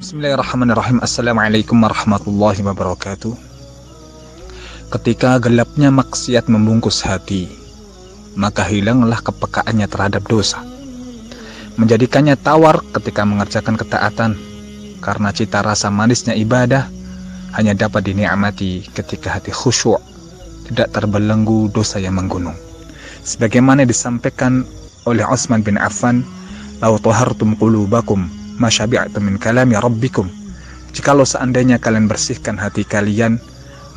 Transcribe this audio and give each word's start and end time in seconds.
Bismillahirrahmanirrahim. 0.00 1.04
Assalamualaikum 1.04 1.76
warahmatullahi 1.84 2.64
wabarakatuh. 2.64 3.36
Ketika 4.88 5.36
gelapnya 5.36 5.92
maksiat 5.92 6.48
membungkus 6.48 7.04
hati 7.04 7.44
Maka 8.40 8.64
hilanglah 8.64 9.20
kepekaannya 9.20 9.84
terhadap 9.92 10.24
dosa. 10.24 10.64
Menjadikannya 11.76 12.40
tawar 12.40 12.80
ketika 12.96 13.28
mengerjakan 13.28 13.76
ketaatan 13.76 14.32
Karena 15.04 15.28
cita 15.28 15.60
rasa 15.60 15.92
manisnya 15.92 16.32
ibadah 16.40 16.88
Hanya 17.52 17.76
dapat 17.76 18.08
dinikmati 18.08 18.80
ketika 18.96 19.36
hati 19.36 19.52
khusyuk 19.52 20.00
Tidak 20.72 20.88
terbelenggu 20.88 21.68
dosa 21.68 22.00
yang 22.00 22.16
menggunung. 22.16 22.56
Sebagaimana 23.28 23.84
disampaikan 23.84 24.64
oleh 25.10 25.24
Utsman 25.24 25.64
bin 25.64 25.80
Affan 25.80 26.22
Lau 26.78 26.94
tahartum 26.94 27.58
qulubakum 27.58 28.30
masyabi'tum 28.62 29.26
min 29.26 29.34
kalami 29.34 29.74
rabbikum. 29.74 30.30
Jikalau 30.94 31.26
seandainya 31.26 31.82
kalian 31.82 32.06
bersihkan 32.06 32.54
hati 32.54 32.86
kalian, 32.86 33.42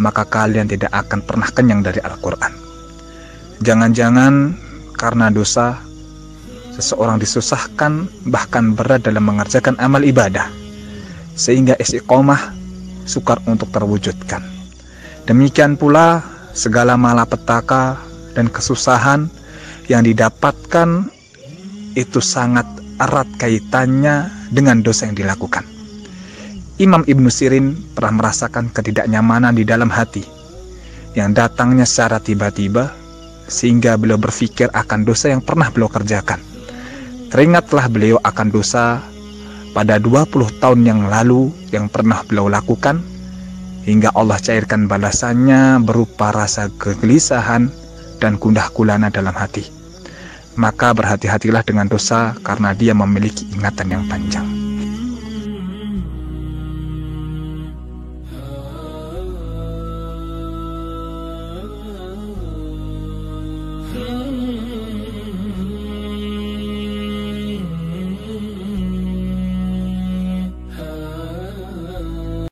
maka 0.02 0.26
kalian 0.26 0.66
tidak 0.66 0.90
akan 0.90 1.22
pernah 1.22 1.46
kenyang 1.54 1.86
dari 1.86 2.02
Al-Quran. 2.02 2.54
Jangan-jangan 3.62 4.58
karena 4.98 5.30
dosa, 5.30 5.78
seseorang 6.74 7.22
disusahkan 7.22 8.10
bahkan 8.34 8.74
berat 8.74 9.06
dalam 9.06 9.30
mengerjakan 9.30 9.78
amal 9.78 10.02
ibadah, 10.02 10.50
sehingga 11.38 11.78
istiqomah 11.78 12.50
sukar 13.06 13.38
untuk 13.46 13.70
terwujudkan. 13.70 14.42
Demikian 15.30 15.78
pula 15.78 16.26
segala 16.58 16.98
malapetaka 16.98 18.02
dan 18.34 18.50
kesusahan 18.50 19.30
yang 19.92 20.08
didapatkan 20.08 21.12
itu 22.00 22.24
sangat 22.24 22.64
erat 23.02 23.28
kaitannya 23.36 24.32
dengan 24.54 24.80
dosa 24.80 25.10
yang 25.12 25.18
dilakukan. 25.20 25.68
Imam 26.80 27.04
Ibnu 27.04 27.28
Sirin 27.28 27.76
pernah 27.94 28.24
merasakan 28.24 28.72
ketidaknyamanan 28.72 29.54
di 29.54 29.68
dalam 29.68 29.92
hati 29.92 30.24
yang 31.14 31.36
datangnya 31.36 31.84
secara 31.84 32.24
tiba-tiba 32.24 32.96
sehingga 33.52 34.00
beliau 34.00 34.16
berpikir 34.16 34.72
akan 34.72 35.04
dosa 35.04 35.36
yang 35.36 35.44
pernah 35.44 35.68
beliau 35.68 35.92
kerjakan. 35.92 36.40
Teringatlah 37.28 37.86
beliau 37.92 38.18
akan 38.24 38.48
dosa 38.50 39.04
pada 39.76 40.00
20 40.00 40.60
tahun 40.64 40.82
yang 40.88 41.02
lalu 41.12 41.52
yang 41.76 41.92
pernah 41.92 42.24
beliau 42.24 42.48
lakukan 42.48 43.04
hingga 43.84 44.12
Allah 44.16 44.40
cairkan 44.40 44.88
balasannya 44.88 45.84
berupa 45.84 46.32
rasa 46.32 46.72
kegelisahan 46.80 47.72
dan 48.20 48.38
gundah 48.38 48.68
gulana 48.72 49.08
dalam 49.10 49.34
hati 49.34 49.81
maka 50.56 50.92
berhati-hatilah 50.92 51.64
dengan 51.66 51.88
dosa 51.88 52.36
karena 52.46 52.76
dia 52.76 52.92
memiliki 52.92 53.48
ingatan 53.56 53.88
yang 54.00 54.04
panjang. 54.08 54.61